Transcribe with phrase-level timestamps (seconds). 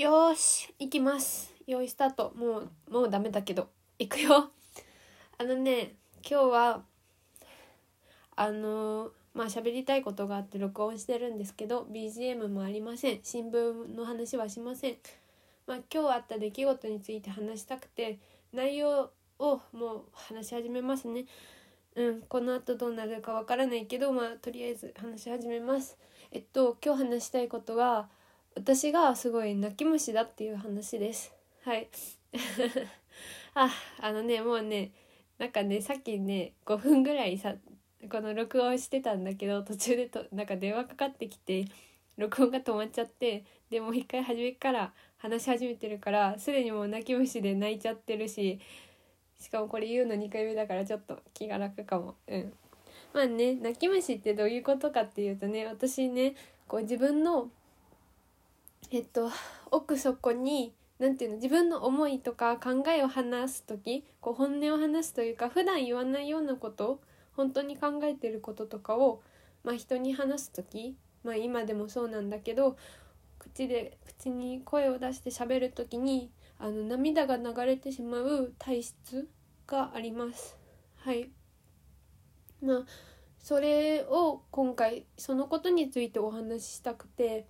[0.00, 1.52] よし行きます。
[1.66, 2.32] 用意スタート。
[2.34, 3.68] もうもうダメだけど。
[3.98, 4.50] 行くよ。
[5.36, 6.82] あのね今日は
[8.34, 13.20] あのーまあ喋りたいことがあって録音してるんですけど BGM もありません。
[13.22, 14.96] 新聞の話はしません。
[15.66, 18.20] まあ今日あった出来事について話したくて
[18.54, 21.26] 内容をもう話し始めますね。
[21.94, 25.98] うんこの後どうなるかわからないけどまあとりあえず話し始めます。
[26.32, 28.08] えっと今日話したいことは
[28.60, 31.32] 私がすごい泣き虫だっていう話です。
[31.64, 31.88] はい。
[33.54, 34.92] ああのねもうね
[35.38, 37.54] なんかねさっきね5分ぐらいさ
[38.10, 41.64] この録音してたんだけど途中でとなんか電話かかってきて
[42.18, 48.60] 録音が止まっちゃってでもう一回初めから話し始めてるからすでにもう泣き虫で泣いちゃってるし
[49.38, 52.16] しかもこれ言うの2回目だからちょっと気が楽かも。
[52.28, 52.52] うん。
[53.14, 56.34] まあね泣き虫ってどういうことかっていうとね私ね
[56.68, 57.48] こう自分の
[58.92, 59.30] えっと
[59.70, 67.00] 奥底に何て言うの自分の思いとか考えを話す時こう本音を話すというか普段言わないようなこと
[67.36, 69.22] 本当に考えてることとかを、
[69.62, 72.76] まあ、人に話す時、まあ、今でもそうなんだけど
[73.38, 79.28] 口で口に声を出して喋る時にあの涙が流れてしまう体質
[79.66, 80.58] があります。
[80.96, 81.30] はい
[82.60, 82.84] まあ
[83.38, 87.46] それを今回そのことについてお話ししたくて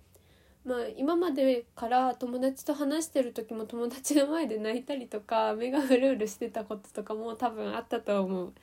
[0.63, 8.53] まあ今までから友達と話してる時も友達の前で泣いたりとか 目がうるうるしてたこととかも多分あったと思う。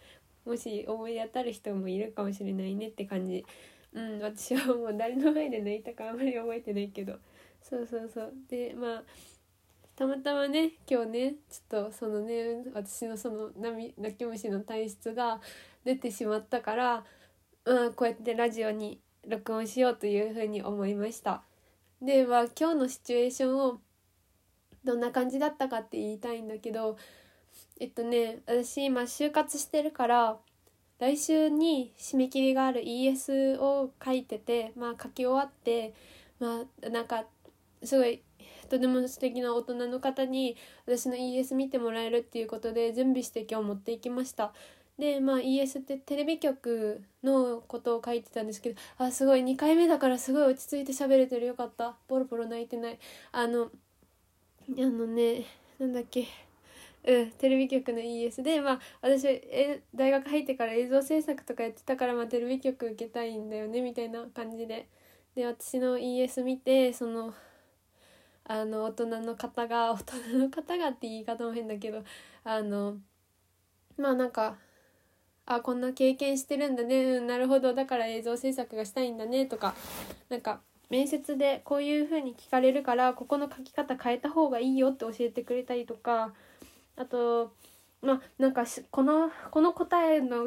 [0.44, 3.44] もし思い当たる人もいるかもしれないねって感じ。
[3.92, 7.18] うん私はもう誰の前で泣いたかあんまり覚えてないけど。
[7.62, 8.32] そうそうそう。
[8.48, 9.04] でまあ
[9.96, 15.40] たまたまね今日ねちょっとそのね私のその泣き虫の体質が
[15.84, 17.04] 出てしまったから、
[17.64, 21.42] うん、こうやってラジオに録音しようというふうに思いました。
[22.00, 23.80] では今日のシチュエーションを
[24.84, 26.96] どんな感じだったかって言いたいんだけど
[27.80, 30.36] えっとね私今就活してるから
[31.00, 35.92] 来週に締め切りがある ES を書いててまあ書き終わって
[36.38, 37.24] まあなんか
[37.82, 38.22] すごい
[38.68, 40.56] とても素敵な大人の方に
[40.86, 44.52] 私の ES 見てもらえるっていうことで準備して今日持っていきました。
[44.98, 51.46] でまあ ES ってテレビ局のことを書いてたんですけどあすごい2回目だからすごい落ち着いて喋れてる。
[51.46, 51.94] よかった。
[52.08, 52.98] ボロボロ泣いてない。
[53.30, 53.70] あのあ
[54.76, 55.44] のね
[55.78, 56.26] なんだっけ。
[57.06, 64.88] うんテレビ局の ES でまあ私え大学入ってから映像制作とかやってたから、まあ、テレビ局受けたいんだよねみたいな感じで。
[65.34, 67.32] で私の ES 見てその
[68.44, 72.02] あの大人の方が大人の方がって言い方も変だけど
[72.42, 72.96] あの
[73.96, 74.56] まあなんか
[75.50, 79.74] あこんな経験してるんだねうんなるほどだから映像制作がしたいんだねとか
[80.28, 80.60] なんか
[80.90, 86.32] 面接でこういう風に聞かれるからここの書き方変えた方がいいよって教えてくれたりとか
[86.96, 87.52] あと
[88.02, 90.46] まあなんかこのこの答えの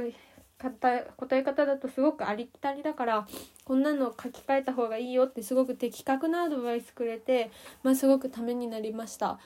[0.59, 3.28] 答え方だとすごくありきたりだから
[3.66, 7.50] こんなの書き換えた方がいいよってすごく的確なアドバイスくれて、
[7.81, 9.40] まあ、すごくためになりました。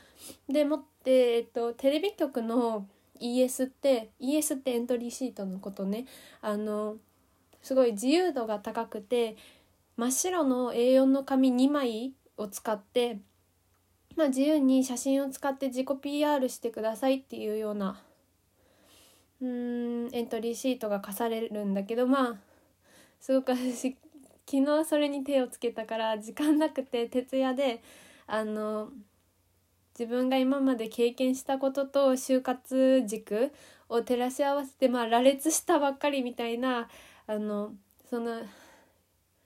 [0.49, 2.85] でもって、えっと、テレビ局の
[3.21, 6.05] ES って ES ってエントリーシートのことね。
[6.41, 6.97] あの
[7.61, 9.37] すごい自由度が高くて
[9.97, 13.19] 真っ白の A4 の紙2枚を使って
[14.15, 17.99] まあ、自由に写真を使って自己 PR してくださいっていうような
[19.41, 22.35] うんエントリーシートが課されるんだけどまあ
[23.19, 23.97] すごく私
[24.49, 27.81] 昨日それに手をつけたから時間なくて徹夜で
[28.27, 28.89] あの
[29.97, 33.51] 自分が今まで経験したことと就活軸
[33.89, 36.89] を照らし合わせてまあ羅列したばっかりみたいな
[37.27, 37.73] あの
[38.09, 38.41] その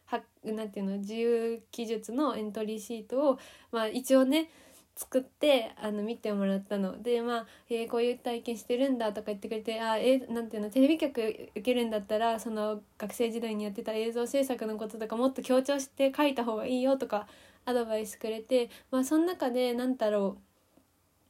[0.05, 3.39] はなんていうの自由記述のエントリーシートを、
[3.71, 4.49] まあ、一応ね
[4.95, 7.01] 作ってあの見てもらったの。
[7.01, 11.21] でまあ、えー、こういう体験してるんだとか言ってくれてあえー、なんていうのテレビ局
[11.51, 17.27] 受けるんだったらその学生時代にやってた映像制作のこととかもっと強調して書いた方がいいよとか
[17.69, 20.37] アドバイスくれてまあその中で何だろ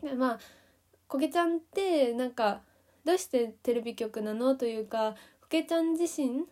[0.01, 0.15] う。
[0.15, 0.39] まあ
[1.07, 2.61] こげちゃんってなんか
[3.03, 6.45] どうしてテレビ局なのというかこげちゃん自身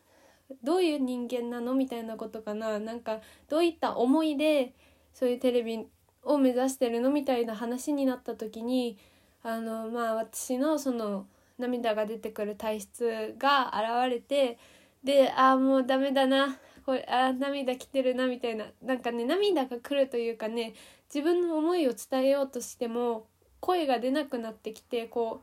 [0.63, 1.73] どういう人間なの？
[1.73, 2.79] みたいなことかな。
[2.79, 3.19] なんか
[3.49, 4.73] どういった思いで
[5.13, 5.85] そういうテレビ
[6.23, 7.09] を目指してるの？
[7.09, 8.97] みたいな話になった時に
[9.43, 14.57] あのまあ私のその涙が出てくる体質が現れて
[15.03, 16.57] でああもうダメだな。
[16.87, 18.65] これあ涙きてるなみたいな。
[18.81, 20.73] なんかね涙が来るというかね
[21.13, 23.27] 自分の思いを伝えようとしても
[23.59, 25.41] 声が出なくなってきてこ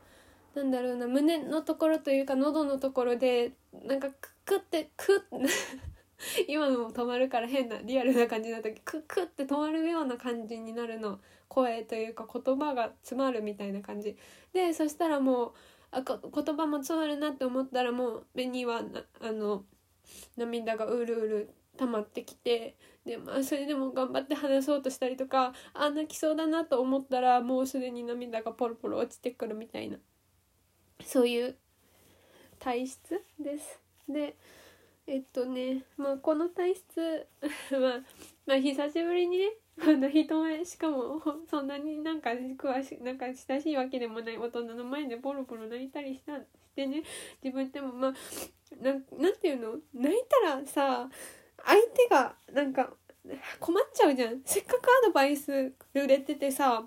[0.55, 3.51] うなんだろうな胸のところというか喉のところで
[3.85, 4.09] なんか
[4.43, 5.47] クッてクッ
[6.49, 11.19] 今のも止まるから変なリアルな感じになった時クックって止まるような感じになるの。
[11.47, 14.17] 声というか言葉が詰まるみたいな感じ。
[14.51, 15.51] でそしたらもう
[15.91, 18.81] あこ言葉も詰まるなって思ったらもう目には
[19.21, 19.63] あの
[20.37, 22.75] 涙がうるうる溜まってきて
[23.05, 29.97] でまあそれでも頑張って話そうとしたりとかあ泣きそうだなと思ったらもうすでに涙がポロポロ落ちてくるみたいな
[31.05, 31.55] そういう
[32.59, 33.81] 体質です。
[34.07, 34.35] で
[35.07, 37.27] えっとねまあこの体質
[37.71, 38.03] まあ、
[38.45, 46.39] まあ久しぶりにねあの人前しかもそんなになんか詳しなんか親しいわけでもない大人の前でポロポロ泣いたりした
[46.75, 47.03] してね
[47.41, 48.13] 自分でもまあ
[48.81, 49.77] なんていうの？
[49.93, 51.07] 泣いたらさ
[51.65, 52.89] 相手がなんか
[53.59, 54.41] 困っちゃうじゃん。
[54.43, 56.83] せっかくアドバイス売れててさ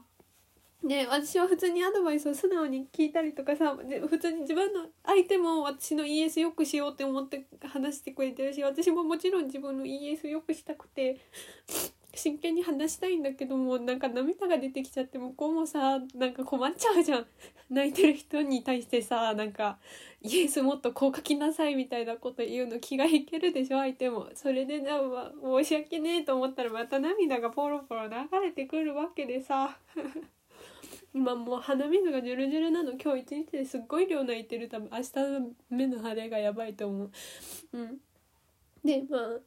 [0.85, 3.75] で私は普通にアドバイスを素直に聞いたりとかさ
[4.09, 11.19] 普通に自分の相手も私の ES よくしようって思って話してくれてるし私ももちろん自分の ES よくしたくて
[12.19, 17.27] 真剣に話したいんだけどもなんか涙が出てきちゃって向こうもさなんか困っちゃうじゃん。
[17.71, 19.79] 泣いてる人に対してさなんか
[20.21, 24.29] イエスもっとこう書きなさいみたいなこと言うの気が引けるでしょ相手も。
[24.35, 24.99] それでな、
[25.43, 29.79] 申し訳ねえと思ったらまた涙がポロポロ流れてくるわけでさ。
[31.15, 32.93] 今もう鼻水がジュルジュルなの。
[32.93, 34.69] 今日一日ですっごい量泣いてる。
[34.69, 37.11] 多分明日の目の腫れがやばいと思う。
[37.75, 38.01] うん。
[38.85, 39.41] でまあ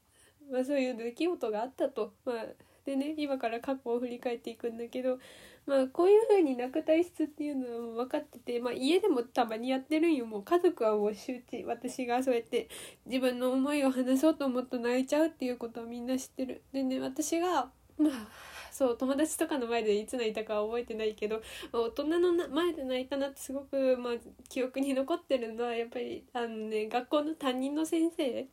[0.51, 2.13] まあそういう出来事があったと。
[2.25, 2.45] まあ
[2.85, 5.19] でね今から過去を振り返っていくんだけど
[5.67, 10.25] まあこういう風に泣く体質っていうのは分かってて、まあ、家でもたまにやってるんよ。
[10.25, 11.63] もう家族はもう周知。
[11.63, 12.67] 私がそうやって
[13.05, 16.63] 自分の思いを話そうと思うと泣いちゃうっていうことはみんな知ってる。
[16.73, 18.27] でね私がまあ
[18.71, 24.13] そう友達とかの前でいつ泣いたかは覚えてないけど、まあ、大人の前で泣いたなってすごく、まあ、
[24.49, 28.47] 記憶に残ってるのはやっぱりあの、ね、学校の担任の先生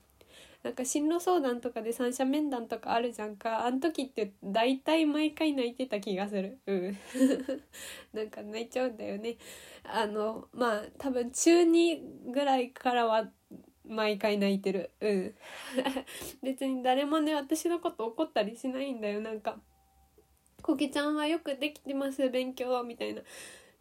[0.63, 3.65] なんか進路相談とかで三者面談とかあるじゃんか。
[3.65, 6.59] あの時って大体毎回泣いてた気がする。
[6.67, 6.99] うん。
[8.13, 9.37] なんか泣いちゃうんだよね。
[9.85, 13.31] あのまあ多分中2ぐらいからは
[13.85, 14.91] 毎回泣いてる。
[15.01, 15.35] うん。
[16.43, 19.21] 別に誰もね私のこと怒ったりしないんだよ。
[19.21, 19.61] なんか
[20.61, 23.23] 「こきちゃんはよくできてます勉強」みたいな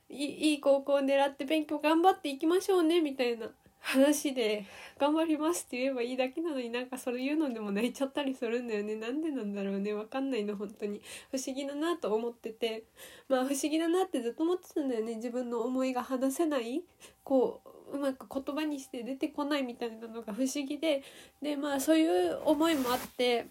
[0.10, 3.52] いいい高校を狙って勉強頑張っていきましょうねみたいな。
[3.88, 4.66] 話で
[5.00, 8.96] 頑張りますって言えばいいだけなのになんかそういうのでも泣いちゃったりするんだよね。
[8.96, 9.94] なんでなんだろうね。
[9.94, 11.02] 分かんないの本当に。
[11.32, 12.84] 不思議だなと思ってて。
[13.30, 15.16] まあ不思議だなってずっと思ってたんだよね。
[15.16, 16.84] 自分の思いが話せない。
[17.24, 17.62] こ
[17.92, 21.02] ううまく言葉にして出てこないみたいなのが不思議で。
[21.42, 23.48] でまあそういう思いもあって。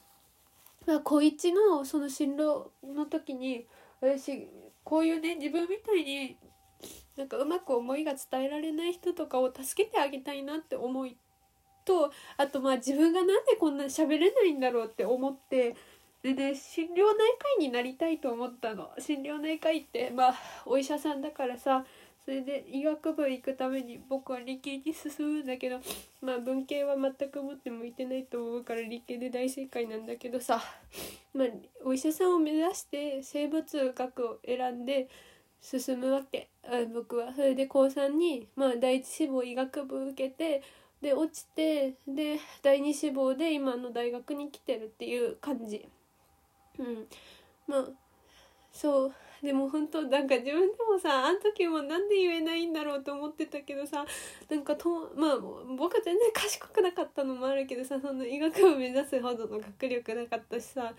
[0.86, 3.66] まあ高一のその進路の時に
[4.02, 4.46] 私
[4.84, 6.36] こういうね自分みたいに
[7.16, 11.16] なんかうまく思いが伝えられない人とかを助けてあげたいなって思い
[11.84, 15.74] とあとまあ自分がなんでこんな喋れないんだろうって思って
[16.22, 16.94] でね心療内
[17.38, 18.90] 科医になりたいと思ったの。
[18.98, 20.34] 心療内科医ってまあ
[20.66, 21.84] お医者さんだからさ
[22.24, 25.78] それで医学部行くために僕は理系に進むんだけど
[26.20, 30.60] まあ文系は全くもって向いてないと思うから理系で大正解なんだけどさ
[31.32, 31.46] まあ
[31.84, 35.08] お医者さんを目指して生物学を選んで
[35.68, 36.48] 進むわけ。
[36.94, 37.34] 僕は。
[37.34, 40.62] それで高3に、まあ、第一志望医学部受けて
[41.00, 45.88] で落ちてで第二志望で今の大学に来てるっていう感じ。
[46.78, 47.06] うん。
[47.66, 47.84] まあ
[48.72, 49.14] そう。
[49.42, 54.06] でも本当なんか自分でもさあの時もなんで言えないんだろうと思ってたけどさ
[54.48, 55.38] なんかとまあ
[55.76, 60.94] 僕は全然賢くなかったのもあるけどさその医学部目指すほどの学力なかったしさ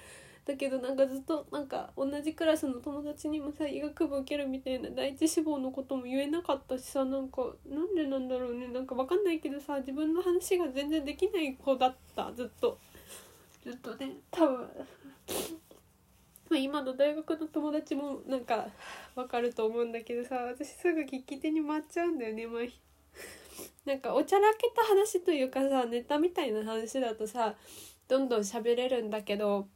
[0.48, 12.32] だけどなんかずっとなんか同じクラスの友達にもさ医学部受けるみたいな第一志望のことも言えなかったしさなんかなんでなんだろうねなんか分かんないけどさ自分の話が全然できない子だった。
[12.34, 12.80] ずっと
[13.64, 14.14] ずっとね。
[14.32, 14.70] 多分
[16.50, 18.68] ま今の大学の友達もなんか
[19.16, 22.62] 分かると思うんだけどさ私すぐ聞き手に回っちゃうんだよねまあ
[23.86, 27.56] なんかおちゃらけた話というかさネタみたいな話だとさ
[28.08, 29.68] どんどん喋れるんだけど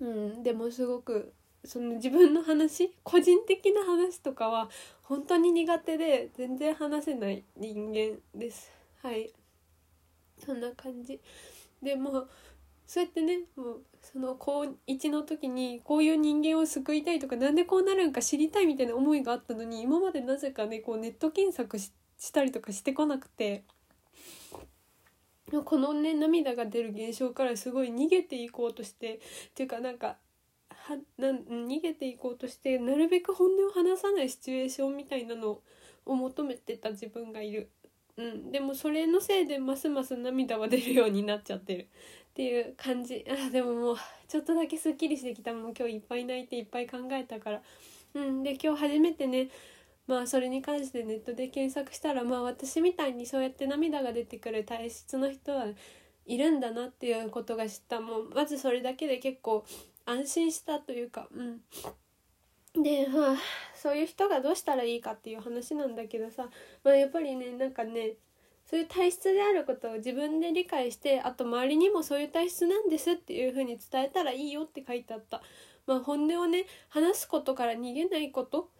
[0.00, 1.32] うん、でもすごく
[1.64, 4.70] その自分の話個人的な話とかは
[5.02, 8.72] 本当に苦手で全然話せない人間です。
[9.02, 9.30] はい。
[10.38, 11.20] そんな感じ。
[11.82, 12.28] でも
[12.86, 21.92] そうやってねもうその高1の時にこういう人間を救いたいとか何でこうなるんか知りたいみたいな思いがあったのに今までなぜかねこうネット検索し
[22.32, 23.64] たりとかしてこなくて。
[25.50, 29.18] このね涙が出る現象からすごい逃げていこうとしてっ
[29.54, 30.16] ていうかなんか
[30.68, 35.60] はな逃げていこうとしてなるべく本音を話さないシチュエーションみたいなの
[36.06, 37.70] を求めてた自分がいる。
[38.16, 41.86] うん、でもそれのせいでますます涙は出るようになっちゃってるっ
[42.34, 43.24] ていう感じ。
[43.28, 43.96] あでももう
[44.28, 45.52] ちょっとだけすっきりしてきた。
[45.52, 47.62] もう今日いっぱい泣いていっぱい考えたから。
[48.14, 48.42] うん。
[48.42, 49.48] で今日初めてね
[50.10, 55.66] まあそれに関してネットで検索したらまあ私みたいにそうやって涙が出てくる体質の人は
[56.26, 58.00] いるんだなっていうことが知った。
[58.00, 59.64] もうまずそれだけで結構
[60.06, 62.82] 安心したというかうん。
[62.82, 63.36] でまあ
[63.76, 66.50] そういう人がどうしたらいいかっていう話なんだけどさ。
[66.82, 68.14] まあやっぱりねなんかね
[68.68, 75.40] そういう体質であることを自分で理解してあと周りにもそういう体質なんですっていう風に伝えたらいいよって書いてあった。
[75.86, 78.70] まあ、本音をね話すことから逃げないこと。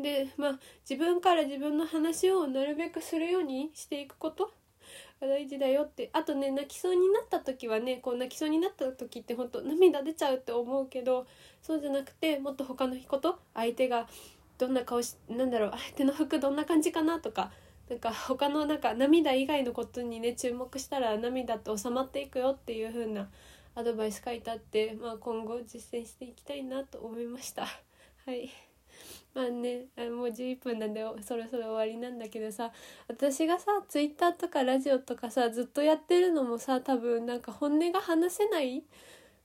[0.00, 4.52] でまあ自分から自分の話をなるべくするようにしていくこと。
[5.22, 6.10] が大事だよって。
[6.12, 11.26] あとね泣きそうになった時はねこう泣きそうになった時って本当涙出ちゃうって思うけど
[11.62, 14.08] そうじゃなくてもっと他のこと相手が
[14.58, 17.50] どんな顔しなんだろう相手の服どんな感じかなとか
[17.88, 23.28] なんか他のなんか涙以外のことにね注目したら涙って収まっていくよっていう風な
[23.74, 27.62] アドバイス書いてあって、まあ、今後実践していきたいなと思いました。
[27.62, 28.50] はい。
[29.34, 32.70] まあねあもう11分なんでそろそろ終わりなんだけどさ
[33.08, 38.82] 私がさ Twitter とかラジオとかさずっとやってるのもさ多分なんか本音が話せない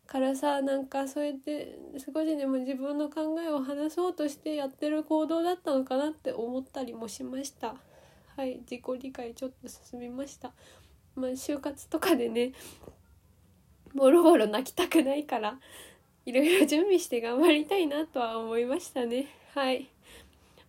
[0.06, 7.76] からさなんかそうやって少しでも自分の考えを話そうとしてやってる行動だったのかなって思ったりもしました。
[8.38, 10.52] はい自己理解ちょっと進みました
[11.16, 12.52] まあ就活とかでね
[13.96, 15.58] ボロボロ泣きたくないから
[16.24, 19.26] いろいろ準備して頑張りたいなとは思いましたね
[19.58, 19.90] はい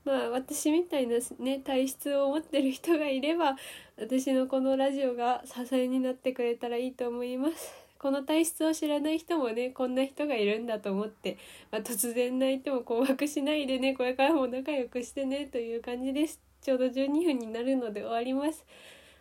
[0.07, 3.55] まあ私みたいなね体質を持ってる人がいれば
[4.01, 7.55] 私のこのラジオが支えになってくれたらいいと思います
[7.99, 11.37] この体質を知らない人もねこんな人がいるんだと思って、
[11.71, 18.65] まあ、突然泣いても困惑しないでねこれからも仲良くしてねという感じですちょうど12分になるので終わります。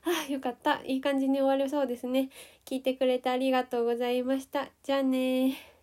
[0.03, 0.81] ああ、よかった。
[0.86, 2.29] いい感じに終われそうですね。
[2.65, 4.69] 聞いてくれてありがとうございました。
[4.83, 5.76] じゃあね